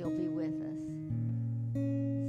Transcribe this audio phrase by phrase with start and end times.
[0.00, 0.80] you'll be with us.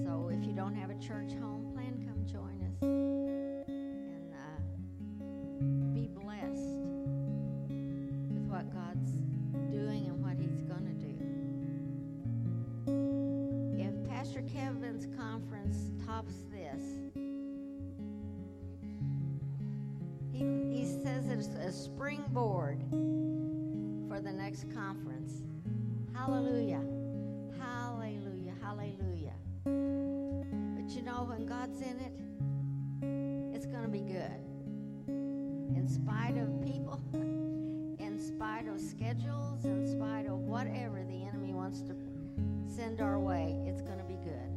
[0.06, 4.60] So if you don't have a church home, plan come join us and uh,
[5.94, 6.76] be blessed
[8.30, 9.14] with what God's
[9.72, 11.16] doing and what He's going to do.
[13.82, 17.00] If Pastor Kevin's conference tops this,
[20.34, 20.40] he,
[20.76, 22.84] he says it's a springboard
[24.10, 25.44] for the next conference.
[26.14, 26.91] Hallelujah.
[36.12, 37.00] spite of people,
[38.00, 41.96] in spite of schedules, in spite of whatever the enemy wants to
[42.68, 44.52] send our way, it's going to be good.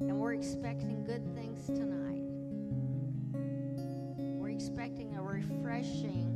[0.00, 2.24] And we're expecting good things tonight.
[4.18, 6.27] We're expecting a refreshing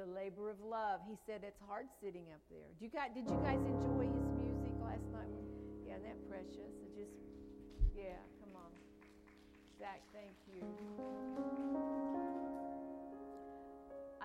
[0.00, 1.04] a labor of love.
[1.04, 2.72] He said it's hard sitting up there.
[2.80, 5.28] Did you guys, did you guys enjoy his music last night?
[5.84, 6.72] Yeah, isn't that precious?
[6.80, 7.12] It just,
[7.92, 8.72] yeah, come on.
[9.76, 10.64] Zach, thank you.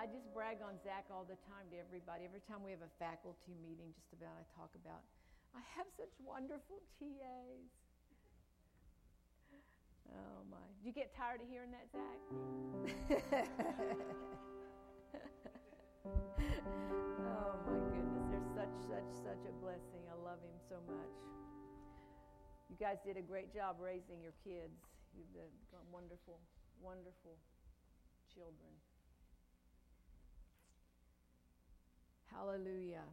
[0.00, 2.24] I just brag on Zach all the time to everybody.
[2.24, 5.04] Every time we have a faculty meeting, just about, I talk about,
[5.52, 7.68] I have such wonderful TAs.
[10.08, 10.64] Oh my.
[10.80, 12.20] Do you get tired of hearing that, Zach?
[17.26, 18.26] oh my goodness.
[18.30, 20.02] They're such, such, such a blessing.
[20.10, 21.14] I love him so much.
[22.70, 24.78] You guys did a great job raising your kids.
[25.16, 26.40] You've got wonderful,
[26.82, 27.38] wonderful
[28.32, 28.72] children.
[32.26, 33.06] Hallelujah.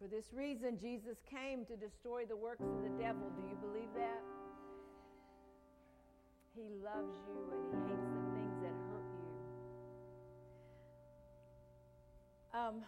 [0.00, 3.28] For this reason, Jesus came to destroy the works of the devil.
[3.36, 4.22] Do you believe that?
[6.56, 8.09] He loves you and he hates
[12.50, 12.82] Um,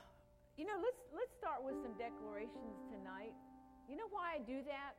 [0.59, 3.35] you know, let's let's start with some declarations tonight.
[3.89, 4.99] You know why I do that?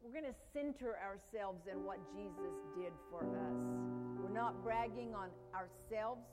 [0.00, 3.60] We're going to center ourselves in what Jesus did for us.
[4.16, 6.24] We're not bragging on ourselves.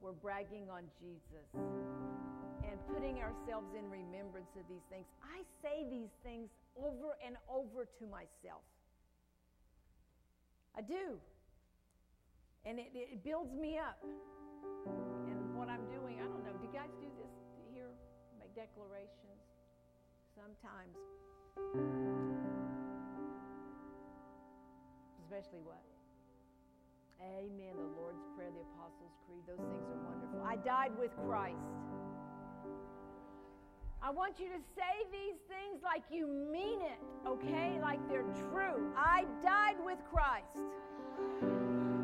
[0.00, 5.04] We're bragging on Jesus and putting ourselves in remembrance of these things.
[5.20, 6.48] I say these things
[6.80, 8.64] over and over to myself.
[10.76, 11.20] I do.
[12.64, 14.00] And it, it builds me up.
[15.62, 17.30] What I'm doing, I don't know, do you guys do this
[17.70, 17.86] here?
[18.36, 19.46] Make declarations?
[20.34, 20.98] Sometimes.
[25.22, 25.86] Especially what?
[27.22, 27.78] Amen.
[27.78, 30.42] The Lord's Prayer, the Apostles' Creed, those things are wonderful.
[30.42, 31.62] I died with Christ.
[34.02, 37.78] I want you to say these things like you mean it, okay?
[37.80, 38.90] Like they're true.
[38.98, 40.58] I died with Christ.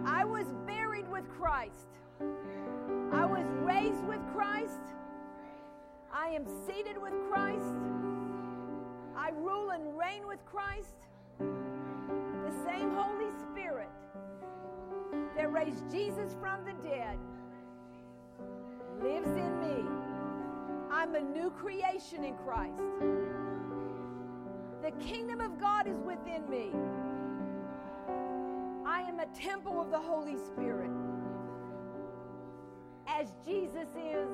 [0.07, 1.89] I was buried with Christ.
[3.69, 4.81] Raised with Christ.
[6.11, 7.75] I am seated with Christ.
[9.15, 10.97] I rule and reign with Christ.
[11.39, 13.91] The same Holy Spirit
[15.37, 17.19] that raised Jesus from the dead
[19.03, 19.85] lives in me.
[20.91, 22.81] I'm a new creation in Christ.
[24.83, 26.71] The kingdom of God is within me.
[28.87, 30.91] I am a temple of the Holy Spirit.
[33.09, 34.29] As Jesus is,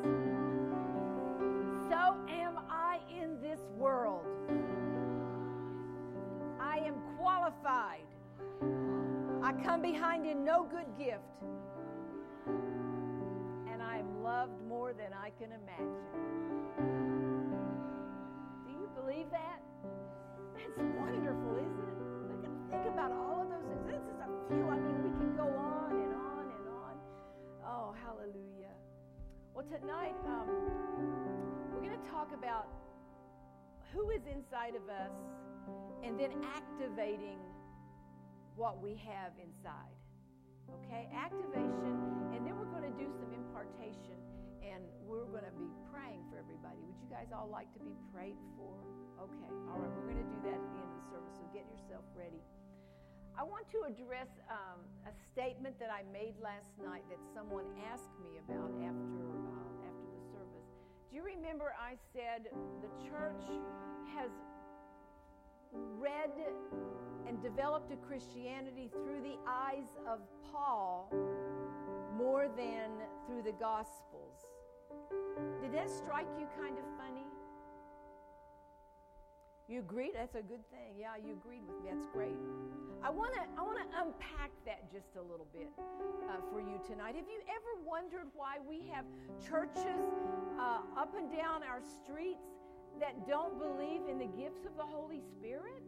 [1.88, 4.26] so am I in this world.
[6.60, 8.04] I am qualified.
[9.42, 11.22] I come behind in no good gift.
[13.70, 15.94] And I am loved more than I can imagine.
[18.66, 19.60] Do you believe that?
[20.56, 21.98] It's wonderful, isn't it?
[22.28, 23.86] Look at, think about all of those things.
[23.86, 24.68] This is a few.
[24.68, 25.93] I mean, we can go on
[28.14, 28.78] Hallelujah.
[29.58, 30.46] Well, tonight um,
[31.74, 32.70] we're going to talk about
[33.90, 35.10] who is inside of us
[36.06, 37.42] and then activating
[38.54, 39.98] what we have inside.
[40.78, 44.22] Okay, activation, and then we're going to do some impartation
[44.62, 46.78] and we're going to be praying for everybody.
[46.86, 48.78] Would you guys all like to be prayed for?
[49.18, 51.42] Okay, all right, we're going to do that at the end of the service, so
[51.50, 52.46] get yourself ready.
[53.36, 58.14] I want to address um, a statement that I made last night that someone asked
[58.22, 60.70] me about after, uh, after the service.
[61.10, 62.46] Do you remember I said
[62.78, 63.42] the church
[64.14, 64.30] has
[65.98, 66.30] read
[67.26, 70.20] and developed a Christianity through the eyes of
[70.52, 71.10] Paul
[72.16, 74.46] more than through the Gospels?
[75.60, 77.13] Did that strike you kind of funny?
[79.68, 80.12] You agreed?
[80.12, 81.00] That's a good thing.
[81.00, 81.88] Yeah, you agreed with me.
[81.88, 82.36] That's great.
[83.02, 85.72] I want to I want to unpack that just a little bit
[86.28, 87.16] uh, for you tonight.
[87.16, 89.04] Have you ever wondered why we have
[89.40, 90.04] churches
[90.60, 92.44] uh, up and down our streets
[93.00, 95.80] that don't believe in the gifts of the Holy Spirit?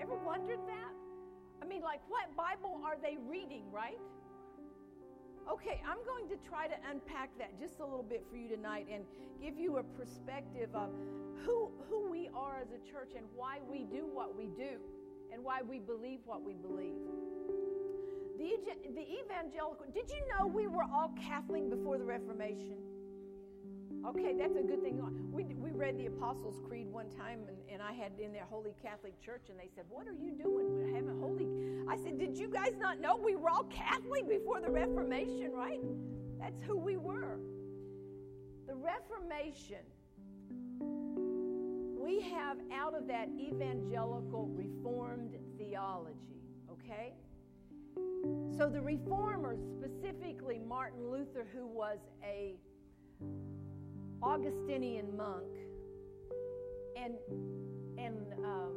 [0.00, 0.92] Ever wondered that?
[1.62, 3.98] I mean, like, what Bible are they reading, right?
[5.50, 8.86] Okay, I'm going to try to unpack that just a little bit for you tonight
[8.92, 9.04] and
[9.40, 10.90] give you a perspective of
[11.46, 14.76] who, who we are as a church and why we do what we do
[15.32, 16.96] and why we believe what we believe.
[18.36, 18.58] The,
[18.94, 22.76] the evangelical, did you know we were all Catholic before the Reformation?
[24.06, 25.00] Okay, that's a good thing.
[25.32, 28.74] We, we read the Apostles' Creed one time, and, and I had in their Holy
[28.80, 30.66] Catholic Church, and they said, What are you doing?
[30.70, 31.48] We're having holy.
[31.88, 35.80] I said, Did you guys not know we were all Catholic before the Reformation, right?
[36.40, 37.38] That's who we were.
[38.66, 39.84] The Reformation,
[41.98, 47.14] we have out of that evangelical Reformed theology, okay?
[48.56, 52.54] So the Reformers, specifically Martin Luther, who was a
[54.22, 55.46] Augustinian monk,
[56.96, 57.14] and
[57.96, 58.72] and um,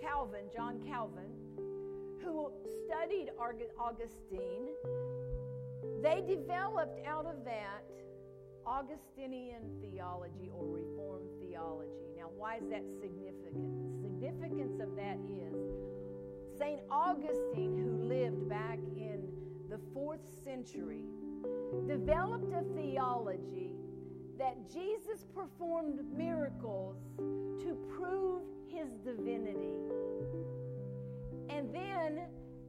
[0.00, 1.30] Calvin, John Calvin,
[2.22, 2.50] who
[2.86, 3.30] studied
[3.78, 4.68] Augustine,
[6.02, 7.84] they developed out of that
[8.66, 12.12] Augustinian theology or Reformed theology.
[12.16, 14.02] Now, why is that significant?
[14.02, 15.54] The significance of that is
[16.58, 16.80] St.
[16.90, 19.28] Augustine, who lived back in
[19.70, 21.04] the fourth century,
[21.86, 23.72] developed a theology
[24.38, 29.76] that Jesus performed miracles to prove his divinity.
[31.50, 32.22] And then,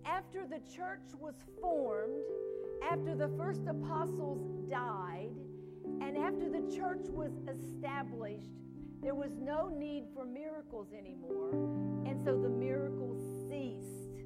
[0.05, 2.23] after the church was formed,
[2.91, 5.31] after the first apostles died,
[6.01, 8.49] and after the church was established,
[9.01, 11.51] there was no need for miracles anymore.
[12.05, 14.25] And so the miracles ceased.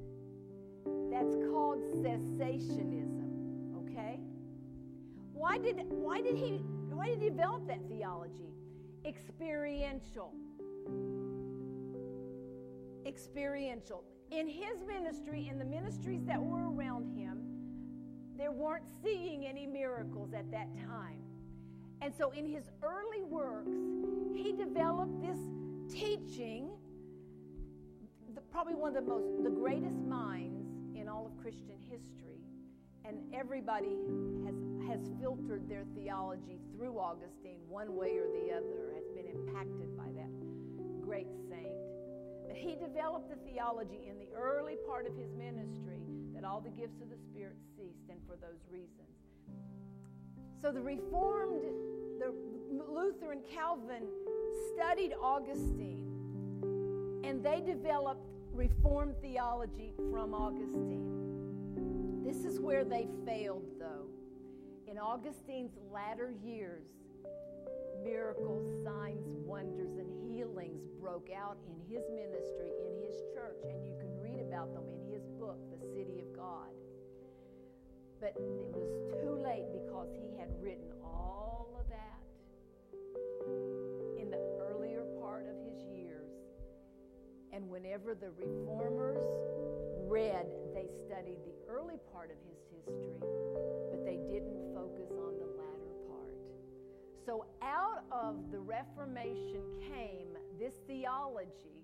[1.10, 3.30] That's called cessationism,
[3.82, 4.20] okay?
[5.36, 6.62] Why did, why did he
[6.96, 8.54] why did he develop that theology?
[9.04, 10.32] Experiential.
[13.06, 14.02] Experiential.
[14.30, 17.42] In his ministry, in the ministries that were around him,
[18.38, 21.20] there weren't seeing any miracles at that time.
[22.00, 23.76] And so in his early works,
[24.34, 25.38] he developed this
[25.92, 26.70] teaching,
[28.34, 32.35] the, probably one of the most the greatest minds in all of Christian history
[33.06, 33.96] and everybody
[34.44, 34.54] has,
[34.88, 40.10] has filtered their theology through Augustine one way or the other, has been impacted by
[40.16, 40.30] that
[41.00, 41.78] great saint.
[42.46, 46.02] But he developed the theology in the early part of his ministry
[46.34, 48.90] that all the gifts of the Spirit ceased, and for those reasons.
[50.60, 51.62] So the Reformed,
[52.18, 52.32] the
[52.88, 54.04] Luther and Calvin
[54.74, 56.02] studied Augustine,
[57.24, 61.25] and they developed Reformed theology from Augustine.
[62.26, 64.08] This is where they failed, though.
[64.88, 66.88] In Augustine's latter years,
[68.02, 73.94] miracles, signs, wonders, and healings broke out in his ministry, in his church, and you
[74.00, 76.74] can read about them in his book, The City of God.
[78.20, 78.90] But it was
[79.22, 82.26] too late because he had written all of that
[84.20, 86.32] in the earlier part of his years.
[87.52, 89.22] And whenever the reformers
[90.06, 93.18] read, they studied the early part of his history,
[93.90, 96.34] but they didn't focus on the latter part.
[97.24, 101.82] So out of the Reformation came this theology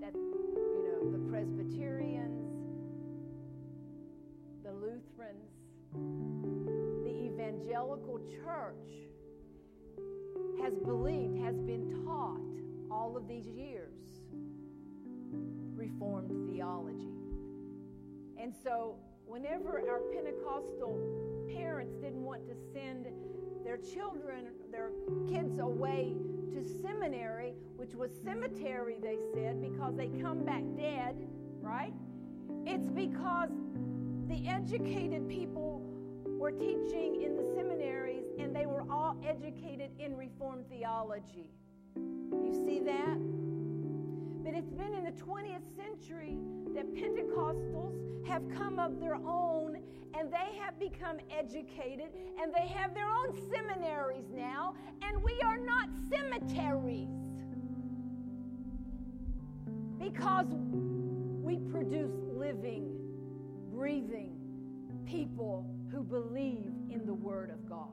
[0.00, 2.50] that, you know, the Presbyterians,
[4.64, 5.50] the Lutherans,
[7.04, 8.90] the evangelical church
[10.62, 12.40] has believed, has been taught
[12.90, 13.94] all of these years
[15.74, 17.19] Reformed theology.
[18.40, 20.98] And so, whenever our Pentecostal
[21.52, 23.06] parents didn't want to send
[23.64, 24.90] their children, their
[25.28, 26.14] kids away
[26.54, 31.16] to seminary, which was cemetery, they said, because they come back dead,
[31.60, 31.92] right?
[32.66, 33.50] It's because
[34.28, 35.82] the educated people
[36.24, 41.50] were teaching in the seminaries and they were all educated in Reformed theology.
[41.96, 43.18] You see that?
[44.42, 46.38] But it's been in the 20th century
[46.74, 49.78] that Pentecostals have come of their own
[50.18, 55.58] and they have become educated and they have their own seminaries now, and we are
[55.58, 57.08] not cemeteries
[59.98, 60.46] because
[61.42, 62.96] we produce living,
[63.72, 64.36] breathing
[65.04, 67.88] people who believe in the Word of God.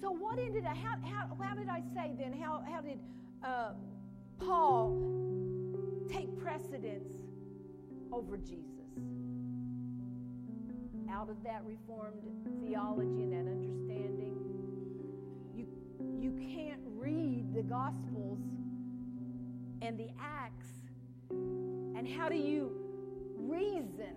[0.00, 2.32] So, what ended up, how, how, how did I say then?
[2.32, 2.98] How, how did
[3.44, 3.72] uh,
[4.38, 4.96] Paul
[6.08, 7.12] take precedence
[8.10, 8.66] over Jesus?
[11.10, 12.22] Out of that Reformed
[12.64, 14.36] theology and that understanding,
[15.54, 15.66] you,
[16.18, 18.38] you can't read the Gospels
[19.82, 20.68] and the Acts.
[21.30, 22.70] And how do you
[23.36, 24.14] reason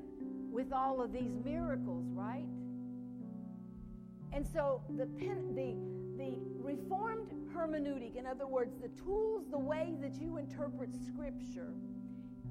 [0.51, 2.45] with all of these miracles, right?
[4.33, 5.75] And so the, the,
[6.17, 11.73] the Reformed hermeneutic, in other words, the tools, the way that you interpret Scripture,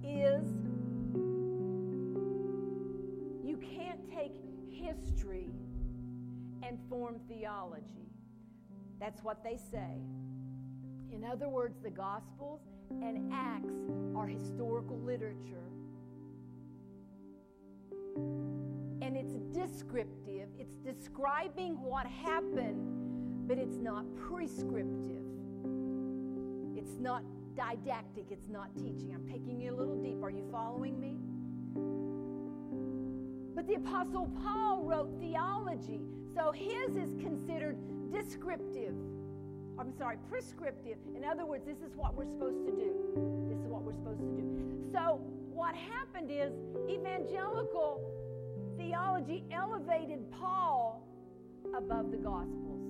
[0.04, 0.44] is
[3.44, 4.32] you can't take
[4.70, 5.50] history
[6.62, 8.12] and form theology.
[9.00, 10.00] That's what they say.
[11.10, 12.60] In other words, the Gospels
[12.90, 13.74] and Acts
[14.16, 15.72] are historical literature.
[19.72, 25.24] Descriptive, it's describing what happened, but it's not prescriptive.
[26.76, 27.22] It's not
[27.56, 29.12] didactic, it's not teaching.
[29.14, 30.22] I'm taking you a little deep.
[30.22, 31.16] Are you following me?
[33.54, 36.02] But the Apostle Paul wrote theology,
[36.34, 37.78] so his is considered
[38.12, 38.94] descriptive.
[39.78, 40.98] I'm sorry, prescriptive.
[41.16, 42.92] In other words, this is what we're supposed to do.
[43.48, 44.90] This is what we're supposed to do.
[44.92, 46.52] So, what happened is
[46.90, 48.02] evangelical
[48.82, 51.06] theology elevated Paul
[51.76, 52.80] above the Gospels.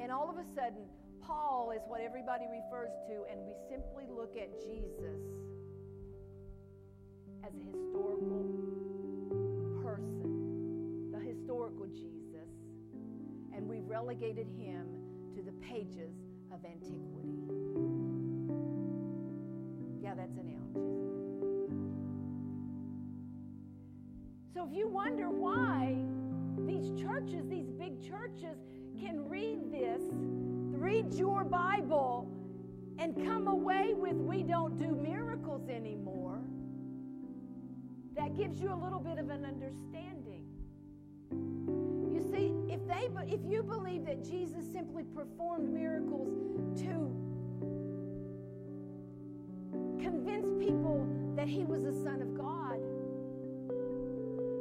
[0.00, 0.86] And all of a sudden,
[1.22, 5.20] Paul is what everybody refers to, and we simply look at Jesus
[7.44, 8.46] as a historical
[9.82, 12.48] person, the historical Jesus,
[13.54, 14.86] and we've relegated him
[15.36, 16.14] to the pages
[16.52, 17.36] of antiquity.
[20.02, 21.07] Yeah, that's an ouch,
[24.58, 25.94] So if you wonder why
[26.66, 28.58] these churches, these big churches,
[29.00, 32.28] can read this, read your Bible,
[32.98, 36.40] and come away with we don't do miracles anymore,
[38.16, 40.42] that gives you a little bit of an understanding.
[42.10, 46.34] You see, if they if you believe that Jesus simply performed miracles
[46.78, 47.14] to
[50.02, 52.80] convince people that he was the son of God,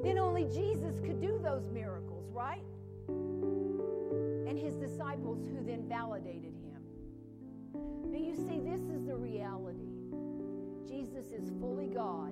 [0.04, 2.64] then only Jesus could do those miracles, right?
[3.08, 6.82] And his disciples who then validated him.
[8.12, 9.90] But you see, this is the reality.
[10.88, 12.32] Jesus is fully God,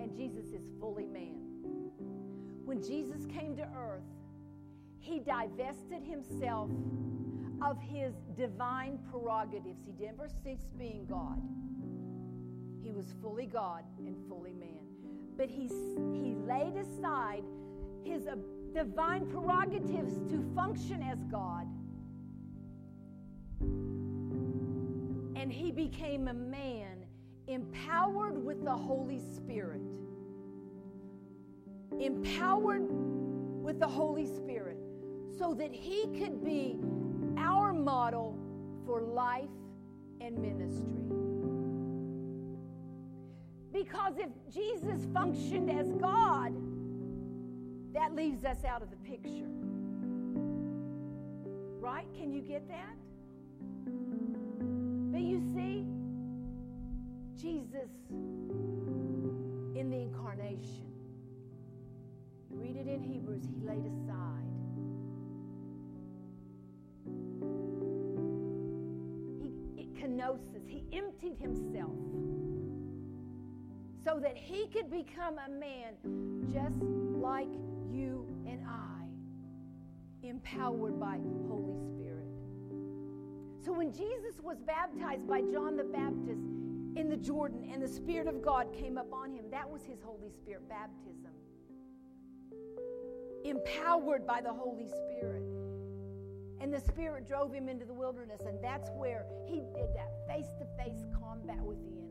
[0.00, 1.40] and Jesus is fully man.
[2.64, 4.04] When Jesus came to earth,
[4.98, 6.70] he divested himself
[7.62, 9.80] of his divine prerogatives.
[9.84, 11.40] He never ceased being God.
[12.82, 14.87] He was fully God and fully man
[15.38, 15.70] but he,
[16.20, 17.44] he laid aside
[18.04, 18.34] his uh,
[18.74, 21.66] divine prerogatives to function as God.
[25.40, 27.04] And he became a man
[27.46, 29.80] empowered with the Holy Spirit.
[32.00, 32.88] Empowered
[33.62, 34.76] with the Holy Spirit
[35.38, 36.80] so that he could be
[37.38, 38.36] our model
[38.84, 39.48] for life
[40.20, 41.07] and ministry.
[43.78, 46.52] Because if Jesus functioned as God,
[47.94, 49.46] that leaves us out of the picture.
[51.80, 52.06] Right?
[52.16, 52.96] Can you get that?
[55.12, 55.86] But you see,
[57.40, 60.90] Jesus in the incarnation,
[62.50, 64.48] read it in Hebrews, he laid aside.
[69.76, 71.94] He, kenosis, he emptied himself
[74.04, 75.94] so that he could become a man
[76.52, 76.82] just
[77.20, 77.48] like
[77.90, 82.28] you and I, empowered by Holy Spirit.
[83.64, 86.42] So when Jesus was baptized by John the Baptist
[86.96, 90.30] in the Jordan and the Spirit of God came upon him, that was his Holy
[90.30, 91.32] Spirit baptism.
[93.44, 95.42] Empowered by the Holy Spirit.
[96.60, 100.48] And the Spirit drove him into the wilderness, and that's where he did that face
[100.58, 102.07] to face combat with the enemy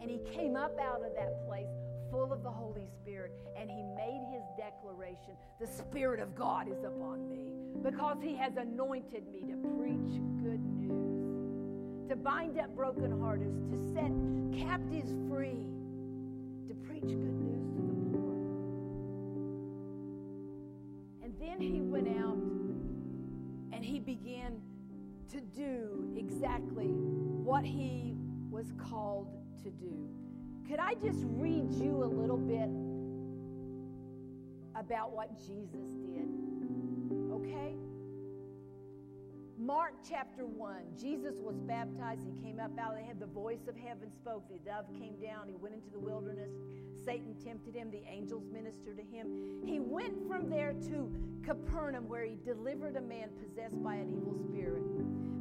[0.00, 1.68] And he came up out of that place
[2.10, 6.84] full of the Holy Spirit and he made his declaration The Spirit of God is
[6.84, 7.50] upon me
[7.82, 14.12] because he has anointed me to preach good news, to bind up brokenhearted, to set
[14.56, 15.66] captives free,
[16.68, 18.34] to preach good news to the poor.
[21.22, 22.38] And then he went out
[23.72, 24.60] and he began
[25.32, 28.16] to do exactly what he
[28.50, 30.08] was called to do.
[30.68, 32.68] Could I just read you a little bit
[34.78, 36.28] about what Jesus did?
[37.32, 37.74] Okay?
[39.58, 40.76] Mark chapter 1.
[41.00, 42.20] Jesus was baptized.
[42.24, 43.20] He came up out of the head.
[43.20, 44.42] The voice of heaven spoke.
[44.50, 45.48] The dove came down.
[45.48, 46.50] He went into the wilderness.
[47.04, 47.90] Satan tempted him.
[47.90, 49.62] The angels ministered to him.
[49.64, 51.10] He went from there to
[51.44, 54.82] Capernaum, where he delivered a man possessed by an evil spirit.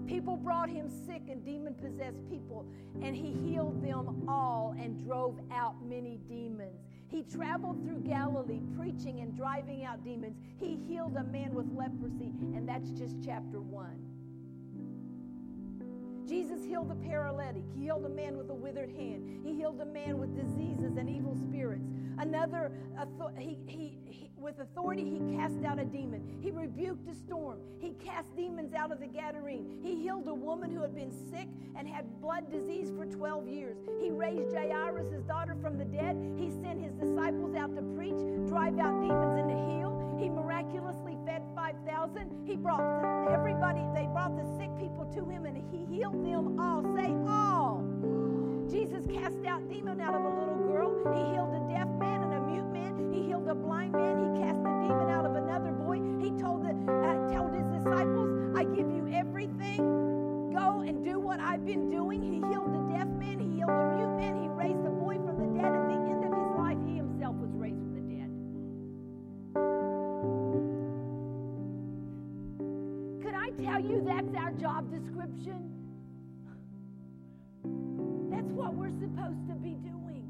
[0.07, 2.65] People brought him sick and demon possessed people,
[3.01, 6.79] and he healed them all and drove out many demons.
[7.07, 10.35] He traveled through Galilee preaching and driving out demons.
[10.59, 14.12] He healed a man with leprosy, and that's just chapter one.
[16.33, 17.61] Jesus healed the paralytic.
[17.75, 19.45] He healed a man with a withered hand.
[19.45, 21.85] He healed a man with diseases and evil spirits.
[22.17, 22.71] Another,
[23.37, 26.39] he, he, he, with authority, he cast out a demon.
[26.41, 27.59] He rebuked a storm.
[27.79, 29.79] He cast demons out of the Gadarene.
[29.83, 33.77] He healed a woman who had been sick and had blood disease for 12 years.
[34.01, 36.17] He raised Jairus' daughter from the dead.
[36.35, 38.17] He sent his disciples out to preach,
[38.47, 39.82] drive out demons, and to heal.
[40.23, 42.31] He miraculously fed 5,000.
[42.45, 42.79] He brought
[43.29, 46.81] everybody, they brought the sick people to him, and he healed them all.
[46.95, 47.83] Say, all.
[48.71, 50.95] Jesus cast out demon out of a little girl.
[51.11, 53.11] He healed a deaf man and a mute man.
[53.11, 54.15] He healed a blind man.
[54.23, 55.99] He cast the demon out of another boy.
[56.23, 60.53] He told, the, uh, told his disciples, I give you everything.
[60.55, 62.23] Go and do what I've been doing.
[62.23, 63.41] He healed the deaf man.
[63.41, 64.41] He healed the mute man.
[64.41, 64.47] He
[73.63, 75.69] tell you that's our job description?
[78.29, 80.27] That's what we're supposed to be doing.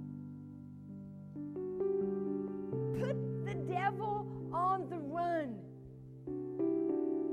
[3.00, 5.56] Put the devil on the run.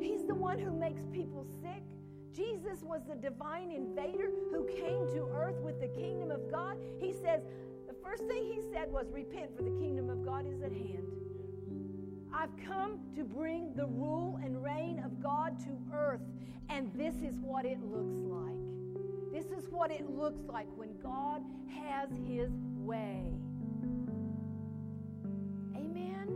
[0.00, 1.82] He's the one who makes people sick.
[2.34, 6.76] Jesus was the divine invader who came to earth with the kingdom of God.
[6.98, 7.42] He says,
[7.86, 11.19] the first thing he said was, Repent, for the kingdom of God is at hand.
[12.32, 16.22] I've come to bring the rule and reign of God to earth,
[16.68, 18.50] and this is what it looks like.
[19.32, 23.24] This is what it looks like when God has his way.
[25.76, 26.26] Amen?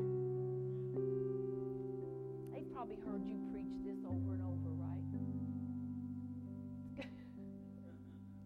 [2.53, 5.03] They've probably heard you preach this over and over, right?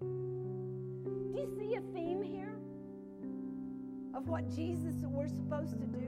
[0.01, 2.59] Do you see a theme here
[4.15, 6.08] of what Jesus we're supposed to do?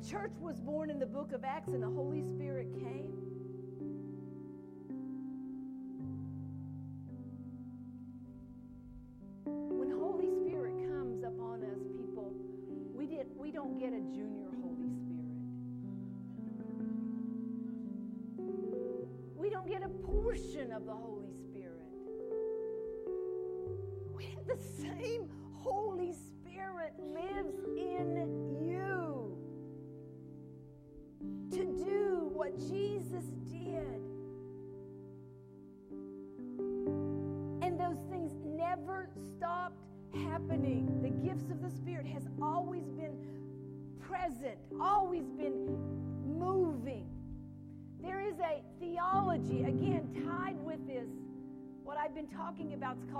[0.00, 3.19] The church was born in the book of Acts and the Holy Spirit came.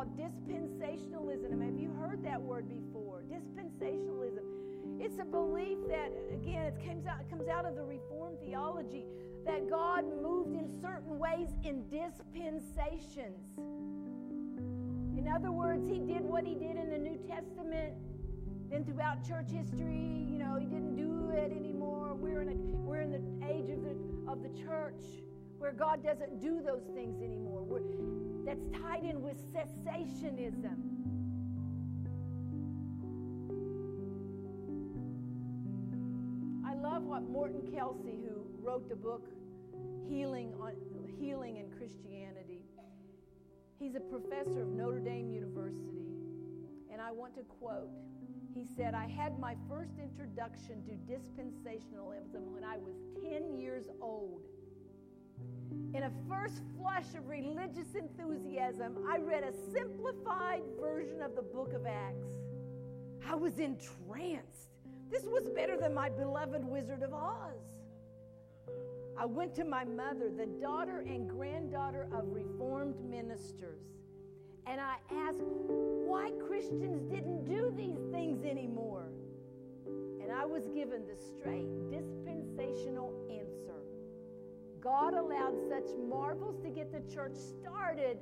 [0.00, 1.62] Called dispensationalism.
[1.62, 3.22] Have you heard that word before?
[3.30, 4.44] Dispensationalism.
[4.98, 9.04] It's a belief that, again, it comes out, comes out of the Reformed theology
[9.44, 13.58] that God moved in certain ways in dispensations.
[15.18, 17.92] In other words, He did what He did in the New Testament.
[18.70, 22.14] Then throughout church history, you know, He didn't do it anymore.
[22.14, 25.02] We're in a we're in the age of the of the church
[25.58, 27.62] where God doesn't do those things anymore.
[27.62, 27.82] We're,
[28.44, 30.76] that's tied in with cessationism.
[36.64, 39.28] I love what Morton Kelsey, who wrote the book
[40.08, 40.72] Healing on
[41.18, 42.60] Healing and Christianity.
[43.78, 46.04] He's a professor of Notre Dame University,
[46.92, 47.90] and I want to quote.
[48.54, 54.42] He said, I had my first introduction to dispensationalism when I was 10 years old.
[55.94, 61.72] In a first flush of religious enthusiasm, I read a simplified version of the book
[61.74, 62.38] of Acts.
[63.26, 64.70] I was entranced.
[65.10, 67.58] This was better than my beloved Wizard of Oz.
[69.18, 73.82] I went to my mother, the daughter and granddaughter of Reformed ministers,
[74.66, 79.08] and I asked why Christians didn't do these things anymore.
[80.22, 83.49] And I was given the straight dispensational answer
[84.82, 88.18] God allowed such marvels to get the church started,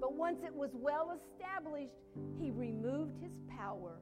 [0.00, 1.94] but once it was well established,
[2.38, 4.00] He removed His power.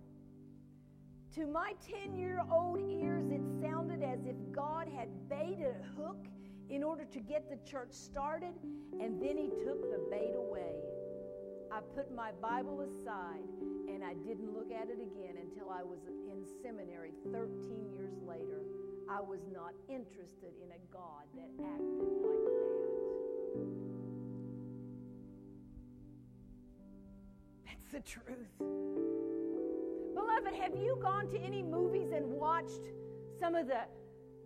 [1.35, 6.27] To my 10 year old ears, it sounded as if God had baited a hook
[6.69, 8.55] in order to get the church started,
[9.01, 10.75] and then He took the bait away.
[11.71, 13.45] I put my Bible aside
[13.89, 18.63] and I didn't look at it again until I was in seminary 13 years later.
[19.11, 22.79] I was not interested in a God that acted like that.
[27.67, 28.53] That's the truth.
[30.15, 32.93] Beloved, have you gone to any movies and watched
[33.41, 33.81] some of the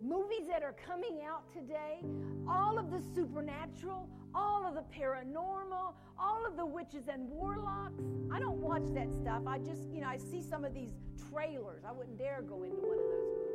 [0.01, 2.01] movies that are coming out today?
[2.47, 8.01] All of the supernatural, all of the paranormal, all of the witches and warlocks.
[8.31, 9.43] I don't watch that stuff.
[9.45, 10.93] I just, you know, I see some of these
[11.29, 11.83] trailers.
[11.85, 13.52] I wouldn't dare go into one of those movies.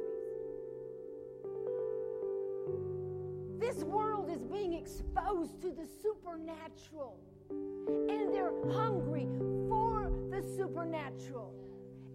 [3.58, 7.18] This world is being exposed to the supernatural,
[7.50, 9.28] and they're hungry
[9.68, 11.54] for the supernatural.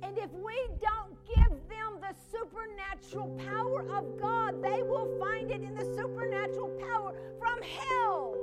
[0.02, 5.62] And if we don't give them the supernatural power of God, they will find it
[5.62, 8.36] in the supernatural power from hell.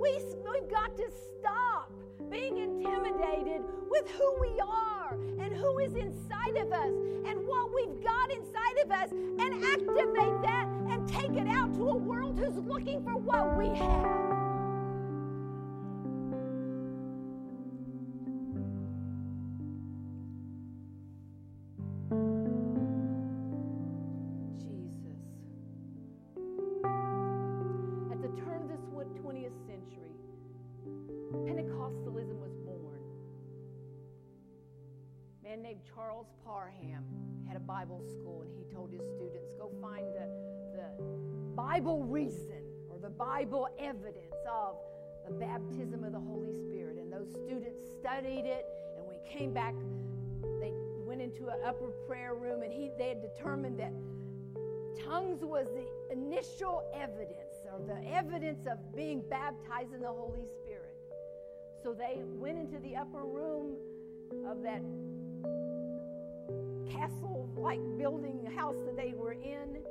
[0.00, 1.65] We, we've got to stop
[3.26, 6.92] intimidated with who we are and who is inside of us
[7.26, 11.88] and what we've got inside of us and activate that and take it out to
[11.88, 14.25] a world who's looking for what we have.
[43.18, 44.76] Bible evidence of
[45.26, 46.96] the baptism of the Holy Spirit.
[46.98, 49.74] And those students studied it, and he came back,
[50.60, 50.72] they
[51.04, 53.92] went into an upper prayer room, and he, they had determined that
[55.04, 60.96] tongues was the initial evidence or the evidence of being baptized in the Holy Spirit.
[61.82, 63.76] So they went into the upper room
[64.46, 64.82] of that
[66.90, 69.84] castle like building house that they were in.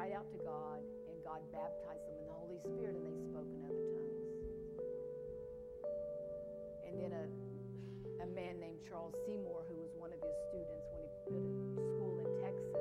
[0.00, 0.80] Cried out to God,
[1.12, 4.24] and God baptized them in the Holy Spirit, and they spoke in other tongues.
[6.88, 7.28] And then a,
[8.24, 11.44] a man named Charles Seymour, who was one of his students when he put a
[11.84, 12.80] school in Texas,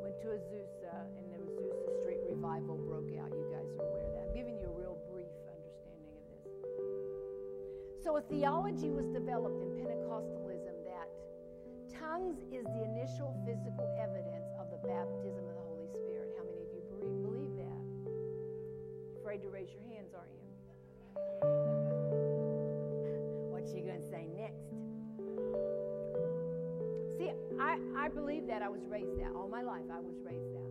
[0.00, 3.28] went to Azusa, and the Azusa Street revival broke out.
[3.36, 4.32] You guys are aware of that.
[4.32, 6.56] I'm giving you a real brief understanding of this.
[8.00, 11.12] so a theology was developed in Pentecostalism that
[11.92, 15.55] tongues is the initial physical evidence of the baptism of
[19.36, 20.40] Afraid to raise your hands, aren't you?
[23.50, 24.64] What's she going to say next?
[27.18, 28.62] See, I, I believe that.
[28.62, 29.32] I was raised that.
[29.36, 30.70] All my life, I was raised that.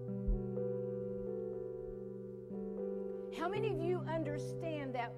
[3.39, 5.13] How many of you understand that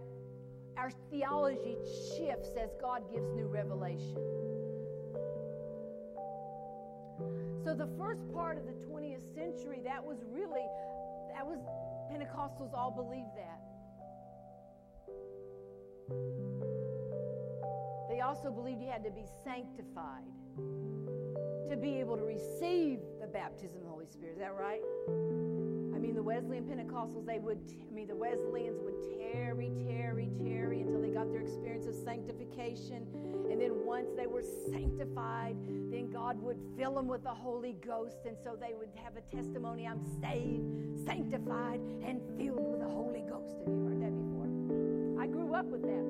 [0.78, 1.78] our theology
[2.18, 4.18] shifts as God gives new revelation.
[7.64, 10.68] So the first part of the 20th century, that was really,
[11.38, 11.60] that was,
[12.12, 13.62] Pentecostals all believed that.
[18.10, 20.24] They also believed you had to be sanctified
[21.70, 24.34] to be able to receive the baptism of the Holy Spirit.
[24.34, 24.82] Is that right?
[26.08, 28.96] Mean, the Wesleyan Pentecostals, they would, I mean, the Wesleyans would
[29.34, 33.06] tarry, tarry, tarry until they got their experience of sanctification.
[33.52, 35.58] And then once they were sanctified,
[35.92, 38.20] then God would fill them with the Holy Ghost.
[38.26, 40.64] And so they would have a testimony I'm saved,
[41.06, 43.58] sanctified, and filled with the Holy Ghost.
[43.66, 44.48] Have you heard that before?
[45.22, 46.08] I grew up with that.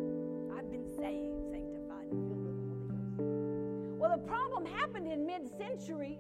[0.56, 3.98] I've been saved, sanctified, and filled with the Holy Ghost.
[3.98, 6.20] Well, the problem happened in mid century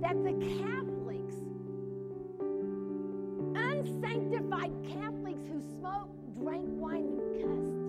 [0.00, 1.25] that the Catholics
[4.00, 7.86] sanctified Catholics who smoked, drank wine, and cussed.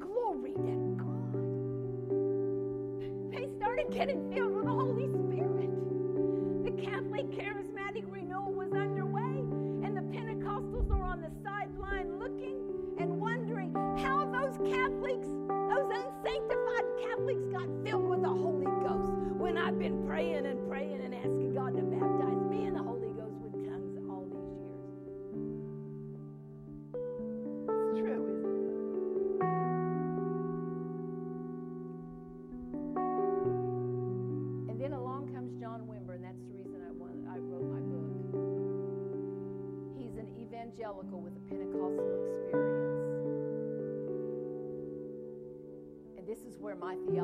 [0.00, 1.34] Glory to God.
[3.32, 4.41] They started getting filled.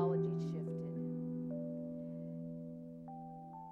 [0.08, 1.52] Theology shifted.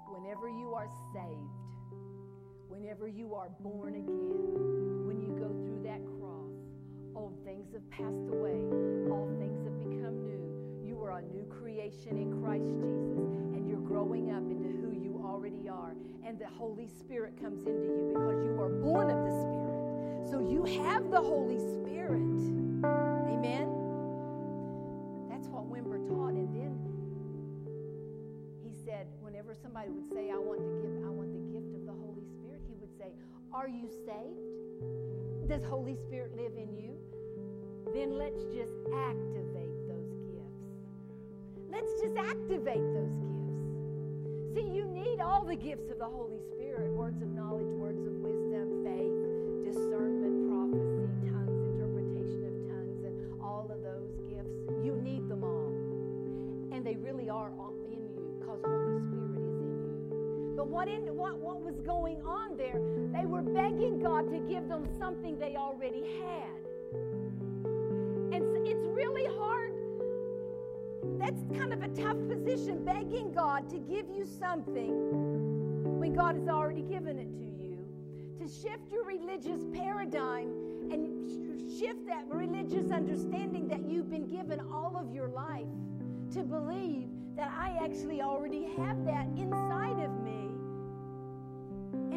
[0.07, 1.97] Whenever you are saved,
[2.67, 6.53] whenever you are born again, when you go through that cross,
[7.15, 8.61] old things have passed away,
[9.09, 10.85] all things have become new.
[10.85, 15.21] You are a new creation in Christ Jesus, and you're growing up into who you
[15.25, 15.95] already are.
[16.25, 20.29] And the Holy Spirit comes into you because you are born of the Spirit.
[20.29, 22.56] So you have the Holy Spirit.
[29.89, 32.75] Would say, I want to give, I want the gift of the Holy Spirit, he
[32.79, 33.11] would say,
[33.53, 35.49] Are you saved?
[35.49, 36.97] Does Holy Spirit live in you?
[37.93, 40.67] Then let's just activate those gifts.
[41.71, 44.55] Let's just activate those gifts.
[44.55, 47.67] See, you need all the gifts of the Holy Spirit words of knowledge,
[60.87, 62.79] what, in, what, what was going on there?
[63.13, 66.65] They were begging God to give them something they already had.
[68.33, 69.73] And s- it's really hard.
[71.19, 76.47] That's kind of a tough position, begging God to give you something when God has
[76.47, 77.85] already given it to you.
[78.39, 80.49] To shift your religious paradigm
[80.91, 81.29] and
[81.79, 85.67] shift that religious understanding that you've been given all of your life
[86.33, 90.36] to believe that I actually already have that inside of me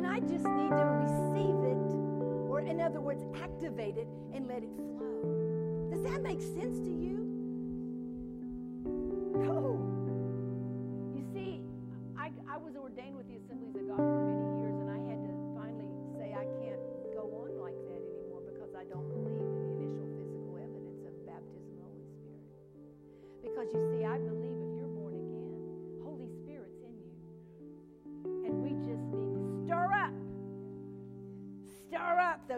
[0.00, 1.76] and I just need to receive it,
[2.48, 5.90] or in other words, activate it and let it flow.
[5.90, 7.20] Does that make sense to you?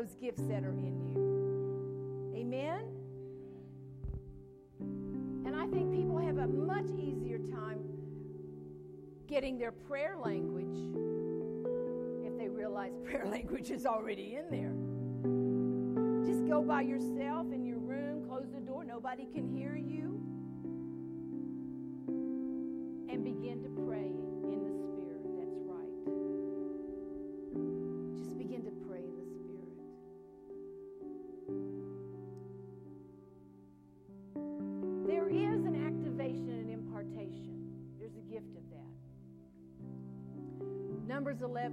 [0.02, 2.34] Those gifts that are in you.
[2.36, 2.80] Amen?
[5.46, 7.78] And I think people have a much easier time
[9.28, 10.76] getting their prayer language
[12.26, 14.74] if they realize prayer language is already in there.
[16.26, 20.11] Just go by yourself in your room, close the door, nobody can hear you,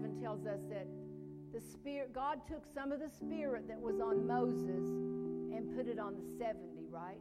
[0.10, 0.88] 11 tells us that
[1.54, 4.88] the spirit God took some of the spirit that was on Moses
[5.56, 7.20] and put it on the 70, right?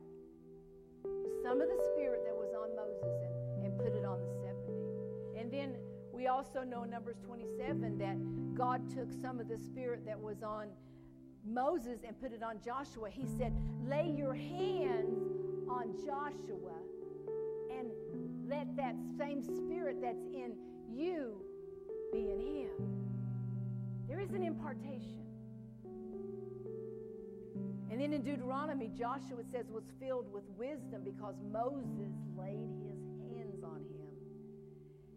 [1.42, 5.40] Some of the spirit that was on Moses and, and put it on the 70.
[5.40, 5.76] And then
[6.12, 10.42] we also know in Numbers 27 that God took some of the spirit that was
[10.42, 10.68] on
[11.46, 13.08] Moses and put it on Joshua.
[13.10, 13.54] He said,
[13.86, 15.32] Lay your hands
[15.70, 16.76] on Joshua
[17.70, 17.90] and
[18.48, 20.52] let that same spirit that's in
[20.90, 21.42] you
[22.12, 22.70] be in him.
[24.08, 25.18] There is an impartation.
[27.90, 33.00] And then in Deuteronomy, Joshua says was filled with wisdom because Moses laid his
[33.34, 34.12] hands on him.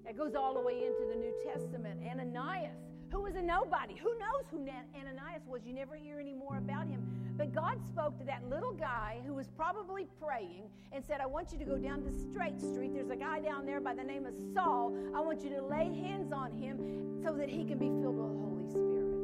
[0.05, 2.01] That goes all the way into the New Testament.
[2.09, 2.77] Ananias,
[3.11, 3.95] who was a nobody.
[3.95, 5.61] Who knows who Ananias was?
[5.65, 7.20] You never hear any more about him.
[7.41, 11.51] But God spoke to that little guy who was probably praying and said, I want
[11.51, 12.93] you to go down to Straight Street.
[12.93, 14.93] There's a guy down there by the name of Saul.
[15.15, 16.77] I want you to lay hands on him
[17.23, 19.17] so that he can be filled with the Holy Spirit.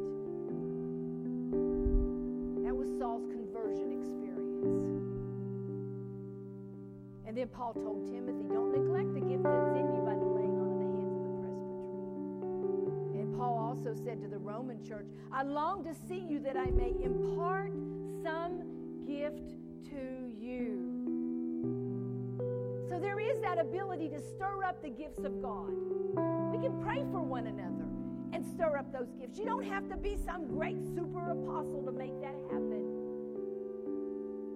[2.66, 4.66] That was Saul's conversion experience.
[7.24, 10.58] And then Paul told Timothy, don't neglect the gift that's in you by the laying
[10.58, 13.22] on of the hands of the presbytery.
[13.22, 16.66] And Paul also said to the Roman church, I long to see you that I
[16.74, 17.70] may impart
[18.28, 18.60] some
[19.06, 19.56] gift
[19.88, 20.84] to you.
[22.88, 25.72] So there is that ability to stir up the gifts of God.
[26.52, 27.88] We can pray for one another
[28.34, 29.38] and stir up those gifts.
[29.38, 32.84] You don't have to be some great super apostle to make that happen.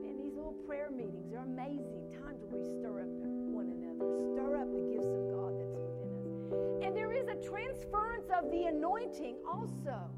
[0.02, 4.04] Man, these little prayer meetings are amazing times where we stir up one another,
[4.36, 6.84] stir up the gifts of God that's within us.
[6.84, 10.10] And there is a transference of the anointing also.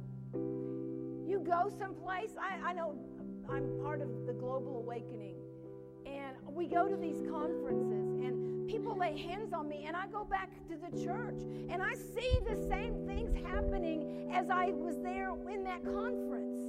[1.27, 2.99] You go someplace, I, I know
[3.49, 5.37] I'm part of the Global Awakening,
[6.07, 10.25] and we go to these conferences, and people lay hands on me, and I go
[10.25, 11.41] back to the church,
[11.71, 16.61] and I see the same things happening as I was there in that conference.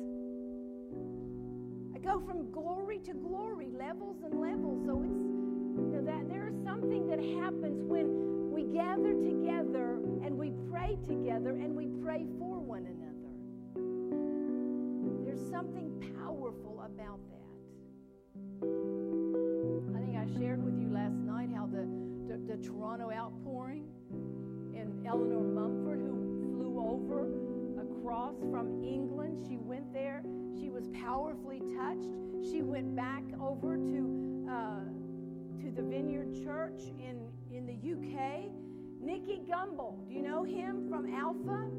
[1.95, 4.86] I go from glory to glory, levels and levels.
[4.86, 5.36] So it's
[5.76, 10.97] you know that there is something that happens when we gather together and we pray
[11.07, 13.05] together and we pray for one another.
[15.36, 17.49] There's something powerful about that.
[19.93, 21.86] I think I shared with you last night how the,
[22.25, 23.83] the, the Toronto outpouring
[24.73, 27.27] and Eleanor Mumford, who flew over
[27.81, 30.23] across from England, she went there.
[30.57, 32.07] She was powerfully touched.
[32.49, 34.86] She went back over to uh,
[35.63, 38.51] to the Vineyard Church in in the UK.
[39.01, 41.69] Nicky Gumbel, do you know him from Alpha?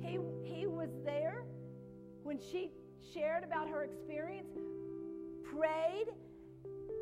[0.00, 1.44] He he was there
[2.30, 2.70] when she
[3.12, 4.56] shared about her experience,
[5.42, 6.06] prayed.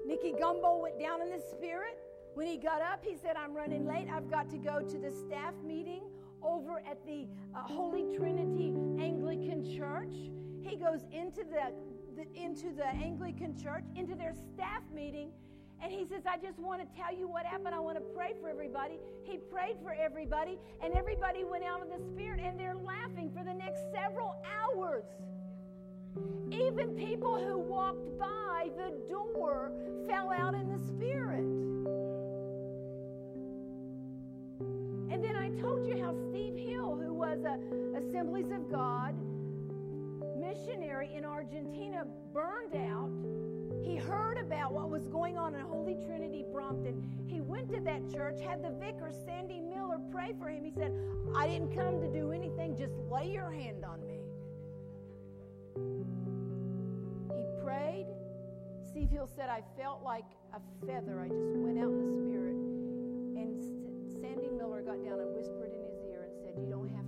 [0.06, 1.98] Nicky Gumbel went down in the spirit.
[2.32, 4.08] When he got up, he said, I'm running late.
[4.10, 6.04] I've got to go to the staff meeting
[6.42, 10.14] over at the uh, Holy Trinity Anglican Church.
[10.62, 11.74] He goes into the,
[12.16, 15.30] the, into the Anglican Church, into their staff meeting,
[15.82, 17.74] and he says, I just want to tell you what happened.
[17.74, 18.98] I want to pray for everybody.
[19.22, 23.44] He prayed for everybody, and everybody went out in the Spirit, and they're laughing for
[23.44, 25.04] the next several hours.
[26.50, 29.70] Even people who walked by the door
[30.08, 31.44] fell out in the Spirit.
[35.12, 37.58] And then I told you how Steve Hill, who was a
[37.98, 39.14] Assemblies of God
[40.38, 43.10] missionary in Argentina, burned out.
[43.88, 47.02] He heard about what was going on in Holy Trinity Brompton.
[47.26, 50.62] He went to that church, had the vicar, Sandy Miller, pray for him.
[50.62, 50.92] He said,
[51.34, 54.20] I didn't come to do anything, just lay your hand on me.
[57.34, 58.08] He prayed.
[58.90, 61.22] Steve Hill said, I felt like a feather.
[61.22, 62.56] I just went out in the spirit.
[63.40, 63.56] And
[64.20, 67.07] Sandy Miller got down and whispered in his ear and said, You don't have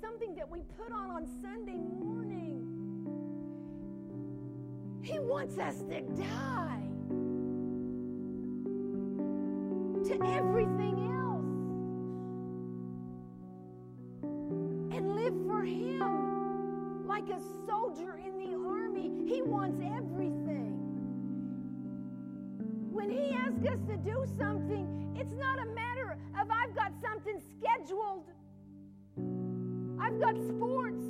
[0.00, 2.68] something that we put on on Sunday morning.
[5.02, 6.82] He wants us to die
[10.04, 11.52] to everything else
[14.96, 19.10] and live for Him like a soldier in the army.
[19.26, 20.78] He wants everything.
[22.92, 25.91] When He asks us to do something, it's not a matter
[30.22, 31.02] got sports,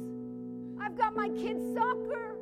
[0.80, 2.38] I've got my kids' soccer.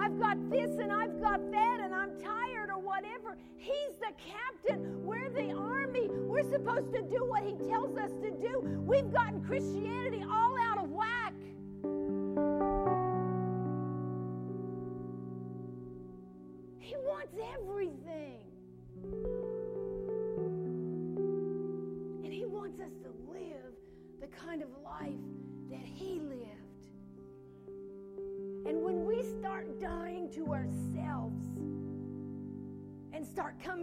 [0.00, 3.36] I've got this and I've got that and I'm tired or whatever.
[3.56, 5.04] He's the captain.
[5.04, 6.08] We're the army.
[6.10, 8.82] We're supposed to do what he tells us to do.
[8.84, 10.71] We've gotten Christianity all out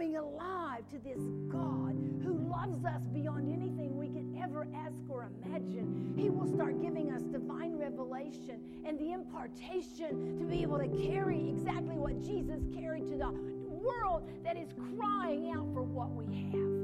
[0.00, 1.20] coming alive to this
[1.50, 1.94] God
[2.24, 7.12] who loves us beyond anything we could ever ask or imagine, He will start giving
[7.12, 13.08] us divine revelation and the impartation to be able to carry exactly what Jesus carried
[13.08, 13.30] to the
[13.68, 16.79] world that is crying out for what we have.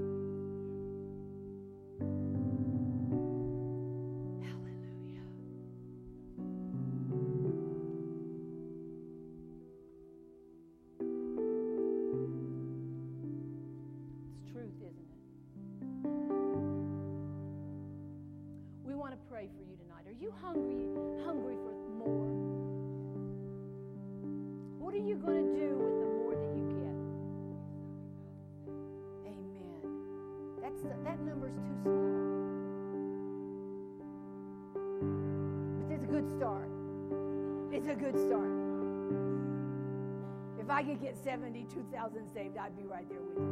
[40.77, 43.49] I could get 72,000 saved, I'd be right there with you.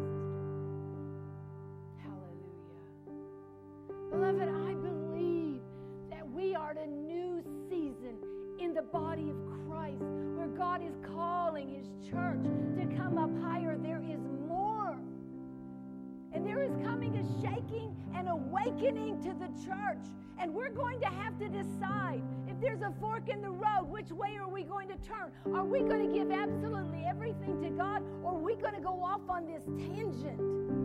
[2.03, 2.53] Hallelujah.
[4.11, 5.62] Beloved, I believe
[6.11, 8.18] that we are at a new season
[8.61, 10.05] in the body of Christ
[10.37, 12.43] where God is calling His church
[12.77, 13.79] to come up higher.
[13.79, 14.99] There is more.
[16.35, 20.05] And there is coming a shaking and awakening to the church.
[20.39, 24.11] And we're going to have to decide if there's a fork in the road, which
[24.11, 25.31] way are we going to turn?
[25.55, 29.03] Are we going to give absolutely everything to God, or are we going to go
[29.03, 30.84] off on this tangent?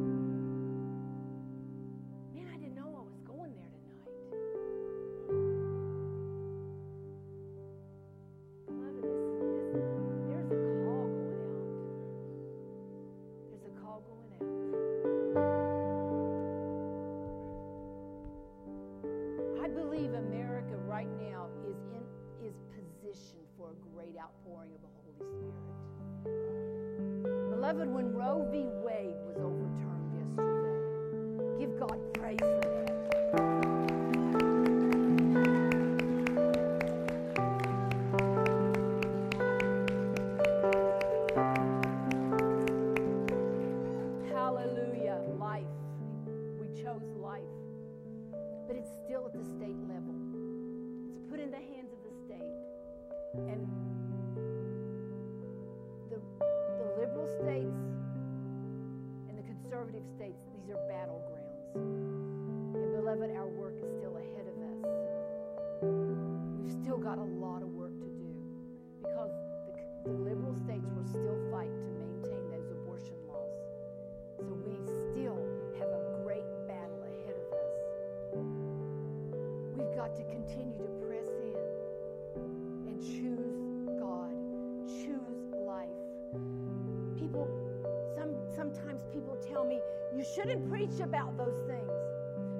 [90.20, 91.90] You shouldn't preach about those things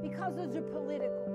[0.02, 1.26] because those are political.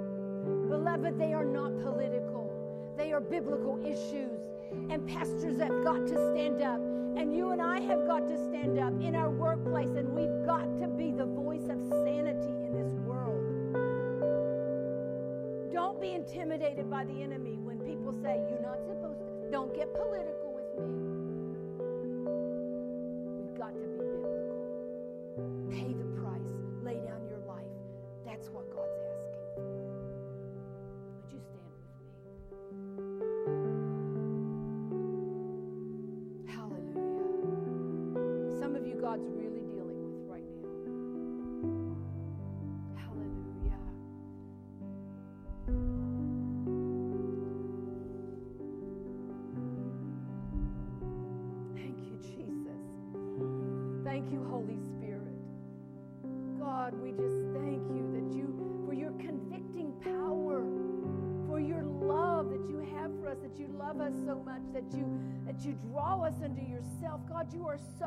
[0.71, 2.51] Beloved, they are not political,
[2.97, 4.41] they are biblical issues.
[4.91, 6.81] And pastors have got to stand up.
[6.81, 10.65] And you and I have got to stand up in our workplace, and we've got
[10.79, 13.45] to be the voice of sanity in this world.
[15.73, 19.51] Don't be intimidated by the enemy when people say, You're not supposed to.
[19.53, 21.14] Don't get political with me.
[67.75, 68.04] Are so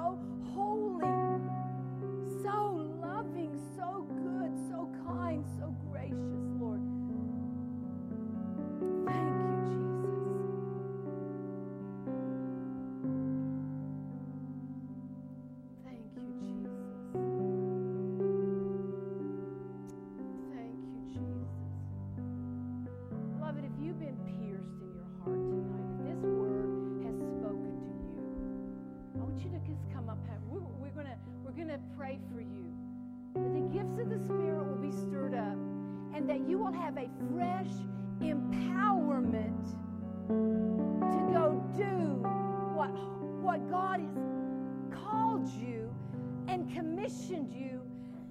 [46.58, 47.80] and commissioned you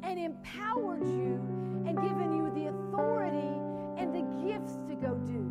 [0.03, 1.41] and empowered you
[1.87, 3.55] and given you the authority
[3.99, 5.47] and the gifts to go do.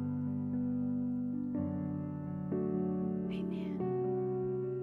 [3.31, 3.79] Amen.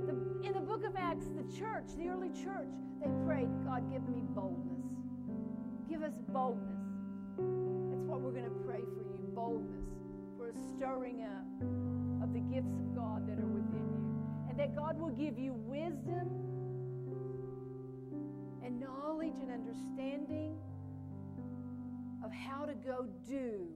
[0.06, 2.72] The, in the book of Acts, the church, the early church,
[3.02, 4.88] they prayed, God, give me boldness.
[5.86, 6.80] Give us boldness.
[7.36, 9.84] That's what we're going to pray for you boldness,
[10.38, 14.48] for a stirring up of the gifts of God that are within you.
[14.48, 16.52] And that God will give you wisdom
[18.82, 20.56] knowledge and understanding
[22.24, 23.66] of how to go do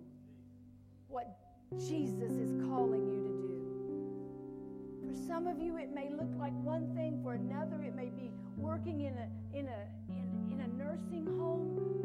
[1.09, 1.39] what
[1.79, 5.07] Jesus is calling you to do.
[5.07, 7.21] For some of you, it may look like one thing.
[7.23, 11.96] For another, it may be working in a in a in, in a nursing home.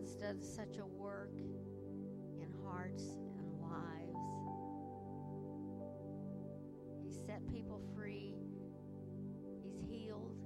[0.00, 1.36] God's done such a work
[2.40, 3.02] in hearts
[3.36, 4.16] and lives.
[7.04, 8.34] He set people free.
[9.62, 10.38] He's healed.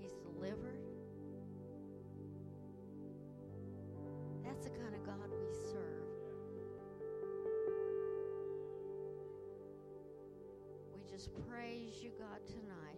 [0.00, 0.80] He's delivered.
[4.42, 6.08] That's the kind of God we serve.
[10.94, 12.96] We just praise you, God, tonight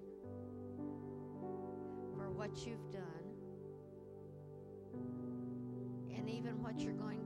[2.17, 3.18] for what you've done
[6.81, 7.18] you're going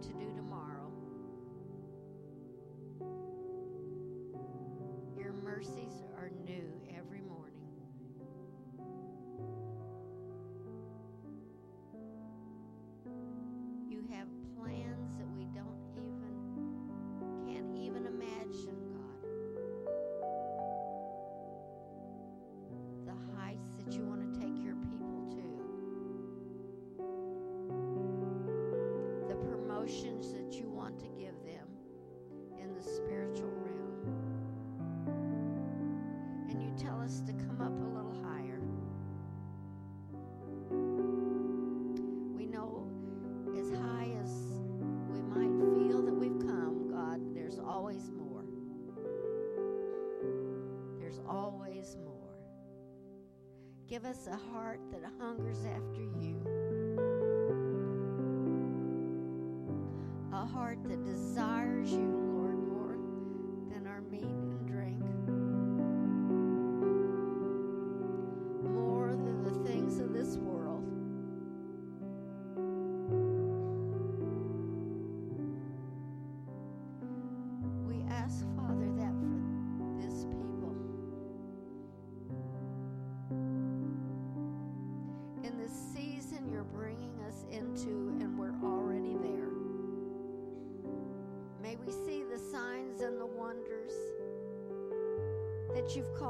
[53.93, 56.41] Give us a heart that hungers after you.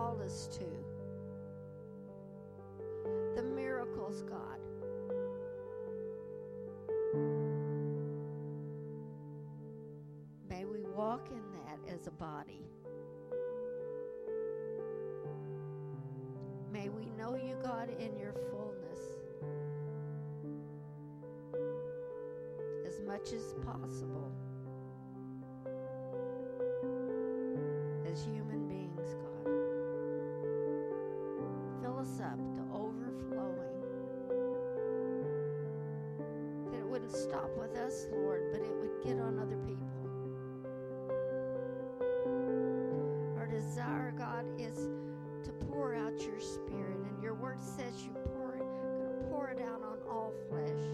[0.03, 0.65] Called us to.
[3.37, 4.59] The miracles, God.
[10.49, 12.63] May we walk in that as a body.
[16.73, 19.01] May we know you, God, in your fullness
[22.87, 24.33] as much as possible
[32.55, 33.79] to overflowing.
[36.71, 39.89] That it wouldn't stop with us, Lord, but it would get on other people.
[43.39, 44.89] Our desire, God, is
[45.45, 49.61] to pour out your spirit, and your word says you pour it, gonna pour it
[49.61, 50.85] out on all flesh.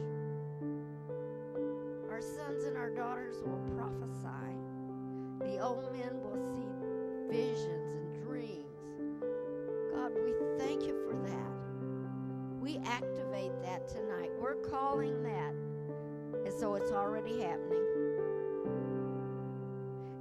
[2.11, 4.57] Our sons and our daughters will prophesy.
[5.41, 6.67] The old men will see
[7.31, 8.08] visions
[13.79, 14.31] that tonight.
[14.41, 15.55] We're calling that
[16.47, 17.85] as though it's already happening.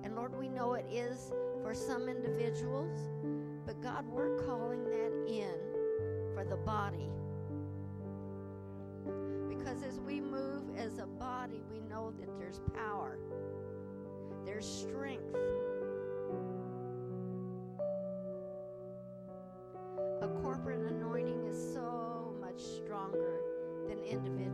[0.03, 1.31] And Lord, we know it is
[1.63, 2.99] for some individuals,
[3.65, 5.53] but God, we're calling that in
[6.33, 7.09] for the body.
[9.49, 13.17] Because as we move as a body, we know that there's power,
[14.45, 15.35] there's strength.
[24.11, 24.46] Individual.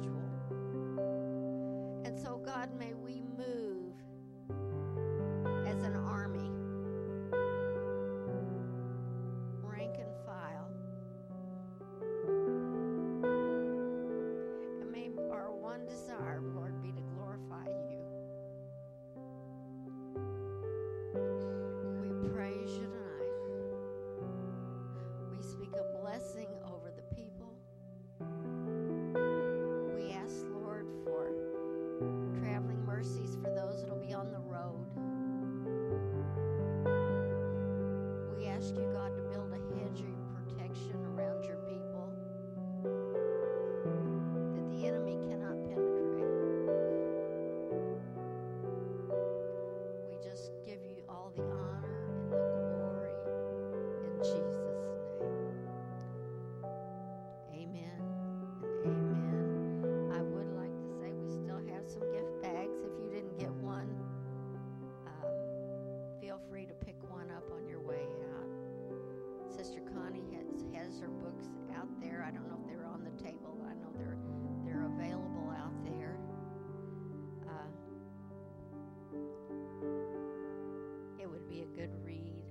[81.76, 82.44] Good read.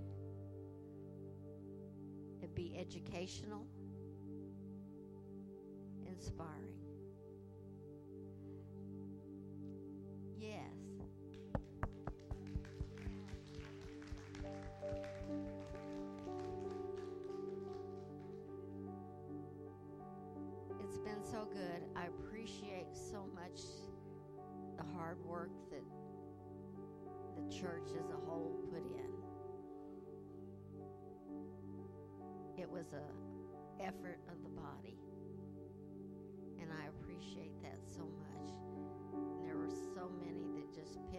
[2.42, 3.66] It'd be educational,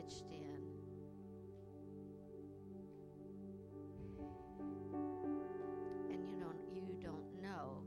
[0.03, 0.59] pitched in.
[6.09, 7.83] And you don't you don't know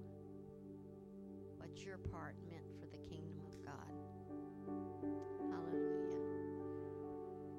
[1.57, 3.93] what your part meant for the kingdom of God.
[5.51, 6.21] Hallelujah.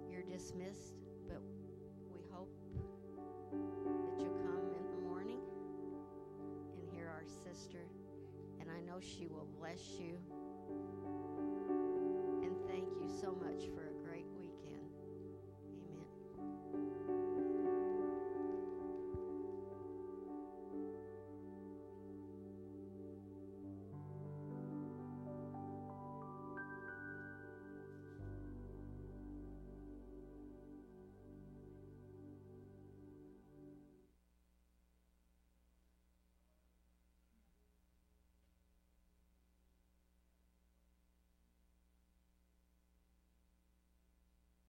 [0.09, 0.95] You're dismissed,
[1.27, 1.41] but
[2.11, 2.49] we hope
[3.51, 5.39] that you'll come in the morning
[6.75, 7.83] and hear our sister.
[8.59, 10.17] And I know she will bless you.
[12.41, 13.87] And thank you so much for